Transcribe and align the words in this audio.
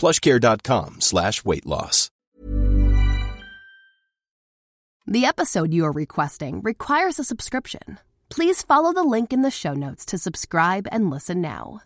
Plushcare.com 0.00 1.00
slash 1.00 1.44
weight 1.44 1.66
loss. 1.66 2.10
The 5.06 5.26
episode 5.26 5.74
you 5.74 5.84
are 5.84 5.92
requesting 5.92 6.62
requires 6.62 7.18
a 7.18 7.24
subscription. 7.24 7.98
Please 8.30 8.62
follow 8.62 8.94
the 8.94 9.02
link 9.02 9.32
in 9.32 9.42
the 9.42 9.50
show 9.50 9.74
notes 9.74 10.06
to 10.06 10.18
subscribe 10.18 10.86
and 10.92 11.10
listen 11.10 11.40
now. 11.40 11.80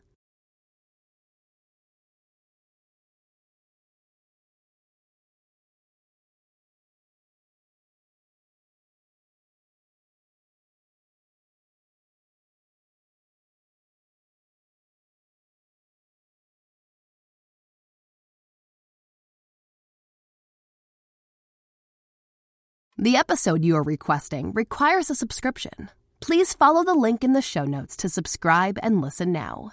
The 22.96 23.16
episode 23.16 23.64
you 23.64 23.74
are 23.74 23.82
requesting 23.82 24.52
requires 24.52 25.10
a 25.10 25.16
subscription. 25.16 25.90
Please 26.20 26.54
follow 26.54 26.84
the 26.84 26.94
link 26.94 27.24
in 27.24 27.32
the 27.32 27.42
show 27.42 27.64
notes 27.64 27.96
to 27.96 28.08
subscribe 28.08 28.78
and 28.84 29.00
listen 29.00 29.32
now. 29.32 29.72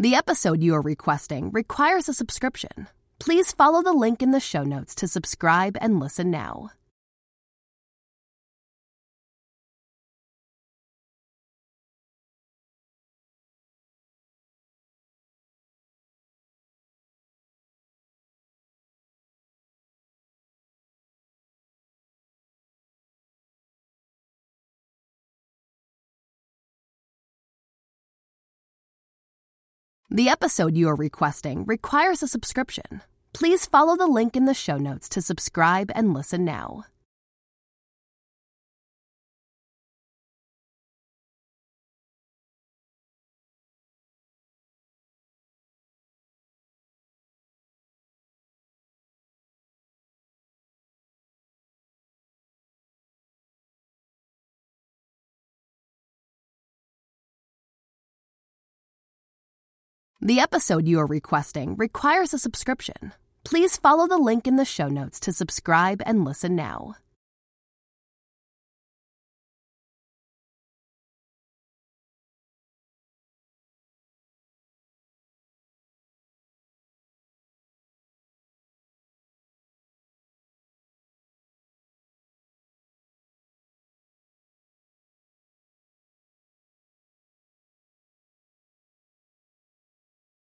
The 0.00 0.14
episode 0.14 0.62
you 0.62 0.76
are 0.76 0.80
requesting 0.80 1.50
requires 1.50 2.08
a 2.08 2.14
subscription. 2.14 2.86
Please 3.18 3.50
follow 3.50 3.82
the 3.82 3.92
link 3.92 4.22
in 4.22 4.30
the 4.30 4.38
show 4.38 4.62
notes 4.62 4.94
to 4.94 5.08
subscribe 5.08 5.76
and 5.80 5.98
listen 5.98 6.30
now. 6.30 6.70
The 30.10 30.30
episode 30.30 30.74
you 30.74 30.88
are 30.88 30.96
requesting 30.96 31.66
requires 31.66 32.22
a 32.22 32.28
subscription. 32.28 33.02
Please 33.34 33.66
follow 33.66 33.94
the 33.94 34.06
link 34.06 34.36
in 34.36 34.46
the 34.46 34.54
show 34.54 34.78
notes 34.78 35.06
to 35.10 35.20
subscribe 35.20 35.92
and 35.94 36.14
listen 36.14 36.46
now. 36.46 36.84
The 60.20 60.40
episode 60.40 60.88
you 60.88 60.98
are 60.98 61.06
requesting 61.06 61.76
requires 61.76 62.34
a 62.34 62.38
subscription. 62.38 63.12
Please 63.44 63.76
follow 63.76 64.08
the 64.08 64.18
link 64.18 64.48
in 64.48 64.56
the 64.56 64.64
show 64.64 64.88
notes 64.88 65.20
to 65.20 65.32
subscribe 65.32 66.02
and 66.04 66.24
listen 66.24 66.56
now. 66.56 66.96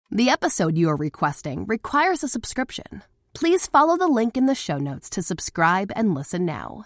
The 0.09 0.29
episode 0.29 0.77
you 0.77 0.87
are 0.87 0.95
requesting 0.95 1.65
requires 1.65 2.23
a 2.23 2.29
subscription. 2.29 3.03
Please 3.33 3.67
follow 3.67 3.97
the 3.97 4.07
link 4.07 4.37
in 4.37 4.45
the 4.45 4.55
show 4.55 4.77
notes 4.77 5.09
to 5.09 5.21
subscribe 5.21 5.91
and 5.97 6.15
listen 6.15 6.45
now. 6.45 6.85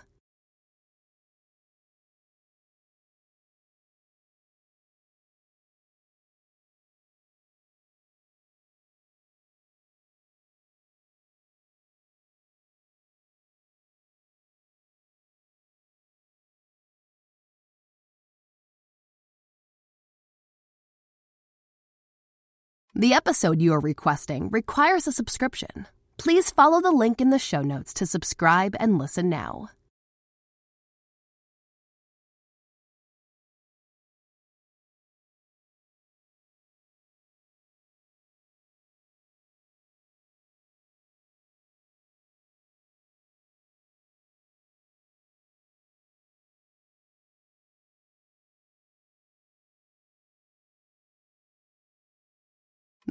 The 22.94 23.14
episode 23.14 23.62
you 23.62 23.72
are 23.72 23.80
requesting 23.80 24.50
requires 24.50 25.08
a 25.08 25.14
subscription. 25.14 25.88
Please 26.18 26.52
follow 26.52 26.82
the 26.82 26.92
link 26.92 27.22
in 27.22 27.30
the 27.30 27.40
show 27.40 27.62
notes 27.62 27.94
to 27.94 28.06
subscribe 28.06 28.76
and 28.82 28.98
listen 28.98 29.30
now. 29.30 29.70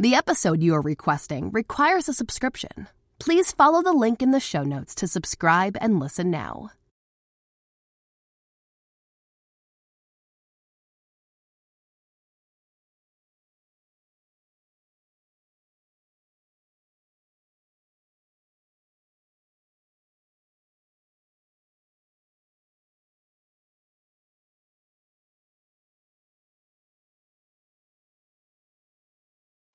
The 0.00 0.14
episode 0.14 0.62
you 0.62 0.75
are 0.76 0.81
requesting 0.81 1.50
requires 1.50 2.08
a 2.08 2.14
subscription. 2.14 2.88
Please 3.19 3.52
follow 3.52 3.82
the 3.82 3.93
link 3.93 4.23
in 4.23 4.31
the 4.31 4.41
show 4.41 4.62
notes 4.62 4.94
to 4.94 5.06
subscribe 5.06 5.76
and 5.79 6.00
listen 6.00 6.31
now. 6.31 6.70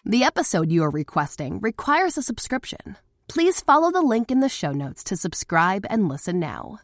The 0.07 0.23
episode 0.23 0.71
you 0.71 0.83
are 0.83 0.91
requesting 0.91 1.59
requires 1.61 2.15
a 2.15 2.21
subscription. 2.21 2.95
Please 3.27 3.59
follow 3.59 3.91
the 3.91 4.03
link 4.03 4.29
in 4.29 4.39
the 4.39 4.47
show 4.47 4.71
notes 4.71 5.03
to 5.05 5.17
subscribe 5.17 5.83
and 5.89 6.07
listen 6.07 6.39
now. 6.39 6.77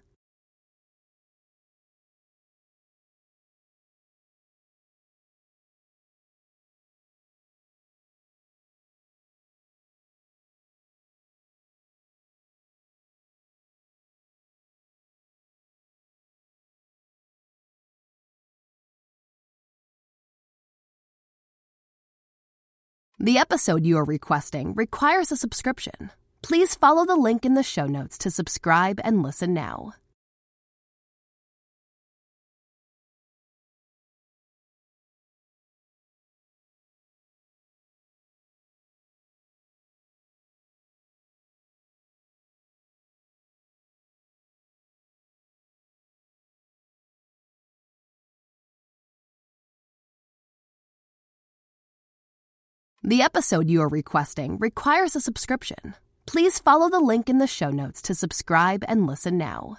The 23.23 23.37
episode 23.37 23.85
you 23.85 23.99
are 23.99 24.03
requesting 24.03 24.73
requires 24.73 25.31
a 25.31 25.37
subscription. 25.37 26.09
Please 26.41 26.73
follow 26.73 27.05
the 27.05 27.15
link 27.15 27.45
in 27.45 27.53
the 27.53 27.61
show 27.61 27.85
notes 27.85 28.17
to 28.17 28.31
subscribe 28.31 28.99
and 29.03 29.21
listen 29.21 29.53
now. 29.53 29.93
The 53.03 53.23
episode 53.23 53.67
you 53.67 53.81
are 53.81 53.89
requesting 53.89 54.59
requires 54.59 55.15
a 55.15 55.21
subscription. 55.21 55.95
Please 56.27 56.59
follow 56.59 56.87
the 56.87 56.99
link 56.99 57.29
in 57.29 57.39
the 57.39 57.47
show 57.47 57.71
notes 57.71 57.99
to 58.03 58.13
subscribe 58.13 58.85
and 58.87 59.07
listen 59.07 59.39
now. 59.39 59.77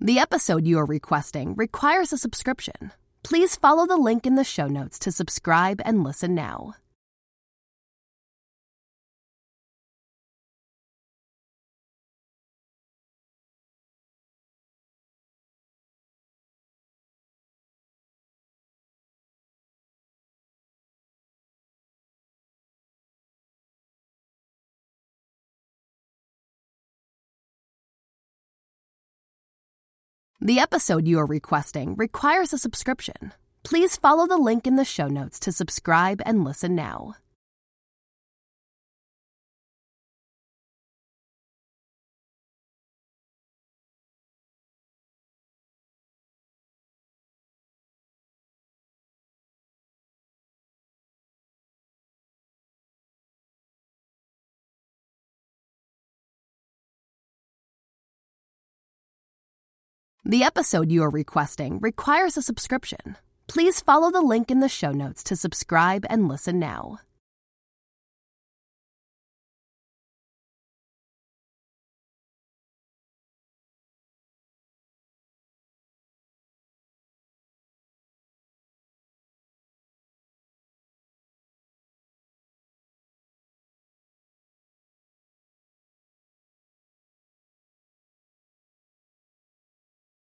The 0.00 0.18
episode 0.18 0.66
you 0.66 0.78
are 0.80 0.84
requesting 0.84 1.54
requires 1.54 2.12
a 2.12 2.18
subscription. 2.18 2.92
Please 3.22 3.54
follow 3.54 3.86
the 3.86 3.96
link 3.96 4.26
in 4.26 4.34
the 4.34 4.44
show 4.44 4.66
notes 4.66 4.98
to 4.98 5.12
subscribe 5.12 5.80
and 5.84 6.02
listen 6.02 6.34
now. 6.34 6.74
The 30.40 30.58
episode 30.58 31.06
you 31.06 31.20
are 31.20 31.26
requesting 31.26 31.94
requires 31.94 32.52
a 32.52 32.58
subscription. 32.58 33.32
Please 33.62 33.96
follow 33.96 34.26
the 34.26 34.36
link 34.36 34.66
in 34.66 34.76
the 34.76 34.84
show 34.84 35.06
notes 35.08 35.38
to 35.40 35.52
subscribe 35.52 36.20
and 36.26 36.44
listen 36.44 36.74
now. 36.74 37.14
The 60.26 60.42
episode 60.42 60.90
you 60.90 61.02
are 61.02 61.10
requesting 61.10 61.80
requires 61.80 62.38
a 62.38 62.42
subscription. 62.42 63.18
Please 63.46 63.82
follow 63.82 64.10
the 64.10 64.22
link 64.22 64.50
in 64.50 64.60
the 64.60 64.70
show 64.70 64.90
notes 64.90 65.22
to 65.24 65.36
subscribe 65.36 66.06
and 66.08 66.28
listen 66.28 66.58
now. 66.58 67.00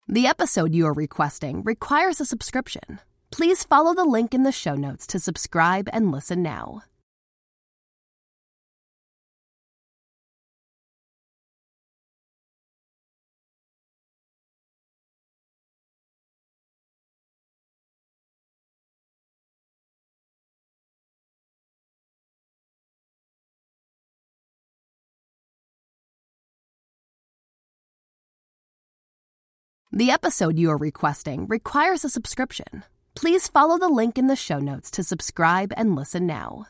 The 0.07 0.27
episode 0.27 0.75
you 0.75 0.85
are 0.85 0.93
requesting 0.93 1.63
requires 1.63 2.21
a 2.21 2.25
subscription. 2.25 2.99
Please 3.31 3.63
follow 3.63 3.95
the 3.95 4.05
link 4.05 4.35
in 4.35 4.43
the 4.43 4.51
show 4.51 4.75
notes 4.75 5.07
to 5.07 5.19
subscribe 5.19 5.89
and 5.91 6.11
listen 6.11 6.43
now. 6.43 6.83
The 29.91 30.11
episode 30.11 30.57
you 30.57 30.71
are 30.71 30.77
requesting 30.77 31.45
requires 31.47 32.03
a 32.03 32.09
subscription. 32.09 32.83
Please 33.15 33.47
follow 33.47 33.77
the 33.77 33.87
link 33.87 34.17
in 34.17 34.27
the 34.27 34.35
show 34.35 34.59
notes 34.59 34.91
to 34.91 35.03
subscribe 35.03 35.71
and 35.77 35.95
listen 35.95 36.25
now. 36.25 36.65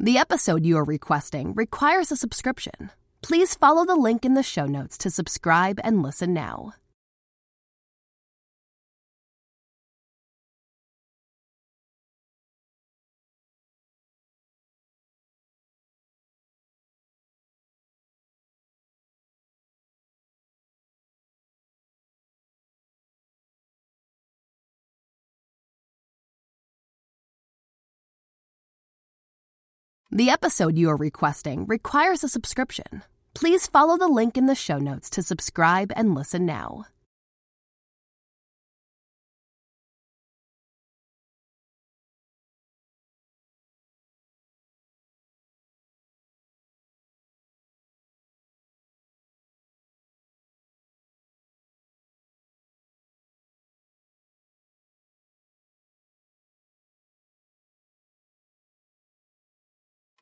The 0.00 0.16
episode 0.16 0.64
you 0.64 0.76
are 0.76 0.84
requesting 0.84 1.54
requires 1.54 2.12
a 2.12 2.16
subscription. 2.16 2.92
Please 3.20 3.56
follow 3.56 3.84
the 3.84 3.96
link 3.96 4.24
in 4.24 4.34
the 4.34 4.44
show 4.44 4.64
notes 4.64 4.96
to 4.98 5.10
subscribe 5.10 5.80
and 5.82 6.04
listen 6.04 6.32
now. 6.32 6.74
The 30.10 30.30
episode 30.30 30.78
you 30.78 30.88
are 30.88 30.96
requesting 30.96 31.66
requires 31.66 32.24
a 32.24 32.28
subscription. 32.28 33.02
Please 33.34 33.66
follow 33.66 33.98
the 33.98 34.08
link 34.08 34.38
in 34.38 34.46
the 34.46 34.54
show 34.54 34.78
notes 34.78 35.10
to 35.10 35.22
subscribe 35.22 35.92
and 35.96 36.14
listen 36.14 36.46
now. 36.46 36.86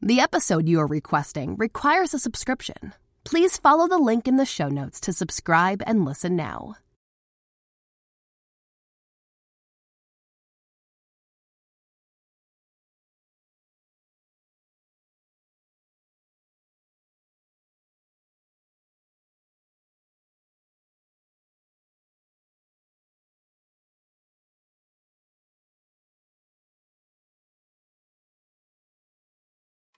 The 0.02 0.20
episode 0.20 0.68
you 0.68 0.78
are 0.80 0.86
requesting 0.86 1.56
requires 1.56 2.12
a 2.12 2.18
subscription. 2.18 2.92
Please 3.24 3.56
follow 3.56 3.88
the 3.88 3.96
link 3.96 4.28
in 4.28 4.36
the 4.36 4.44
show 4.44 4.68
notes 4.68 5.00
to 5.00 5.12
subscribe 5.12 5.82
and 5.86 6.04
listen 6.04 6.36
now. 6.36 6.76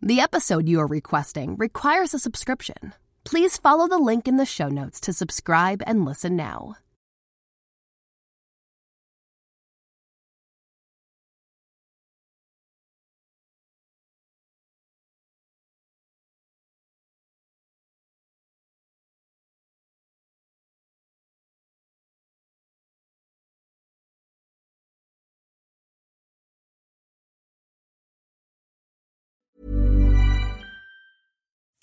The 0.00 0.20
episode 0.20 0.68
you 0.68 0.78
are 0.78 0.86
requesting 0.86 1.56
requires 1.56 2.14
a 2.14 2.20
subscription. 2.20 2.94
Please 3.24 3.56
follow 3.56 3.88
the 3.88 3.98
link 3.98 4.28
in 4.28 4.36
the 4.36 4.46
show 4.46 4.68
notes 4.68 5.00
to 5.00 5.12
subscribe 5.12 5.82
and 5.88 6.04
listen 6.04 6.36
now. 6.36 6.76